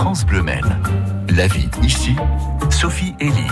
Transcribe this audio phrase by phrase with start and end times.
[0.00, 0.42] France Bleu.
[1.28, 2.16] La vie ici,
[2.70, 3.50] Sophie Elie.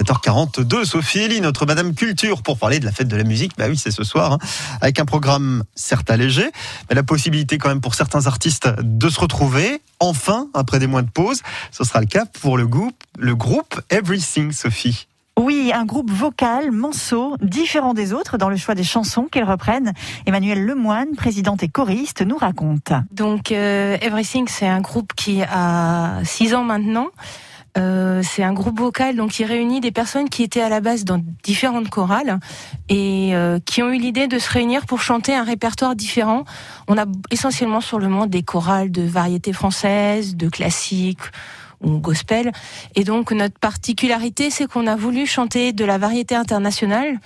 [0.00, 3.52] 7h42, Sophie Elie, notre Madame Culture, pour parler de la fête de la musique.
[3.56, 4.38] Bah oui, c'est ce soir, hein,
[4.80, 6.50] avec un programme certes allégé,
[6.88, 11.02] mais la possibilité quand même pour certains artistes de se retrouver, enfin, après des mois
[11.02, 11.42] de pause.
[11.70, 15.06] Ce sera le cas pour le groupe, le groupe Everything, Sophie.
[15.38, 19.92] Oui, un groupe vocal, Manceau, différent des autres dans le choix des chansons qu'elles reprennent.
[20.26, 22.92] Emmanuel Lemoine, présidente et choriste, nous raconte.
[23.10, 27.08] Donc, euh, Everything, c'est un groupe qui a six ans maintenant.
[27.78, 31.04] Euh, c'est un groupe vocal donc qui réunit des personnes qui étaient à la base
[31.04, 32.40] dans différentes chorales
[32.88, 36.44] et euh, qui ont eu l'idée de se réunir pour chanter un répertoire différent.
[36.88, 41.30] On a essentiellement sur le monde des chorales de variété française, de classique ou
[41.82, 42.52] gospel.
[42.94, 47.18] Et donc notre particularité, c'est qu'on a voulu chanter de la variété internationale.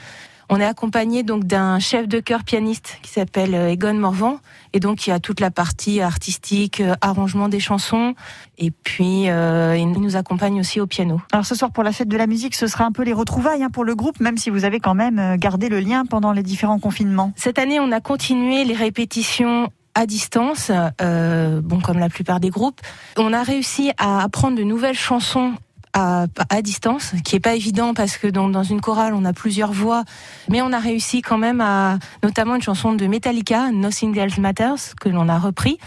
[0.50, 4.40] On est accompagné donc d'un chef de chœur pianiste qui s'appelle euh, Egon Morvan
[4.74, 8.14] et donc il y a toute la partie artistique, euh, arrangement des chansons
[8.58, 11.20] et puis euh, il nous accompagne aussi au piano.
[11.32, 13.62] Alors ce soir pour la fête de la musique, ce sera un peu les retrouvailles
[13.62, 16.42] hein, pour le groupe, même si vous avez quand même gardé le lien pendant les
[16.42, 17.32] différents confinements.
[17.36, 22.50] Cette année, on a continué les répétitions à distance, euh, bon comme la plupart des
[22.50, 22.80] groupes.
[23.16, 25.54] On a réussi à apprendre de nouvelles chansons
[25.94, 26.26] à,
[26.60, 30.02] distance, qui est pas évident parce que dans, dans, une chorale on a plusieurs voix,
[30.50, 34.96] mais on a réussi quand même à, notamment une chanson de Metallica, Nothing Else Matters,
[35.00, 35.78] que l'on a repris.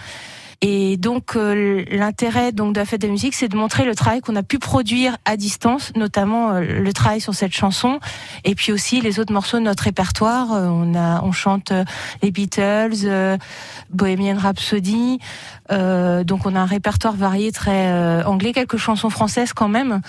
[0.62, 4.22] Et donc euh, l'intérêt donc de la fête de musique, c'est de montrer le travail
[4.22, 8.00] qu'on a pu produire à distance, notamment euh, le travail sur cette chanson,
[8.44, 10.54] et puis aussi les autres morceaux de notre répertoire.
[10.54, 11.72] Euh, on a, on chante
[12.24, 13.38] les Beatles,
[13.92, 15.20] Bohemian Rhapsody,
[15.70, 20.02] donc on a un répertoire varié très anglais, quelques chansons françaises quand même.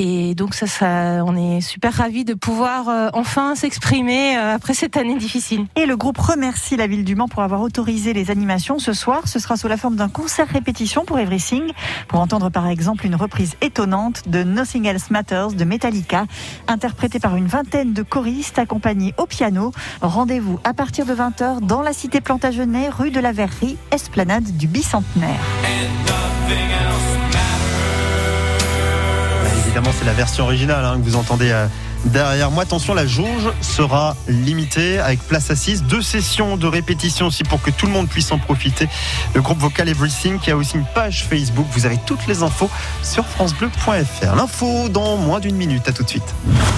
[0.00, 4.72] Et donc ça, ça on est super ravis de pouvoir euh, enfin s'exprimer euh, après
[4.72, 5.66] cette année difficile.
[5.74, 9.26] Et le groupe remercie la ville du Mans pour avoir autorisé les animations ce soir.
[9.26, 11.72] Ce sera sous la forme d'un concert répétition pour Everything,
[12.06, 16.26] pour entendre par exemple une reprise étonnante de Nothing Else Matters de Metallica,
[16.68, 19.72] interprétée par une vingtaine de choristes accompagnés au piano.
[20.00, 24.68] Rendez-vous à partir de 20h dans la cité Plantagenet, rue de la Verrerie, esplanade du
[24.68, 25.40] Bicentenaire.
[29.98, 31.66] C'est la version originale hein, que vous entendez euh,
[32.06, 32.64] derrière moi.
[32.64, 35.82] Attention, la jauge sera limitée avec place assise.
[35.84, 38.88] Deux sessions de répétition aussi pour que tout le monde puisse en profiter.
[39.34, 41.66] Le groupe vocal Everything qui a aussi une page Facebook.
[41.72, 42.70] Vous avez toutes les infos
[43.02, 44.34] sur FranceBleu.fr.
[44.36, 45.88] L'info dans moins d'une minute.
[45.88, 46.34] À tout de suite.